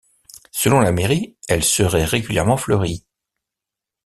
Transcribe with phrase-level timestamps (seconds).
[0.49, 3.05] Selon la mairie, elle serait régulièrement fleurie.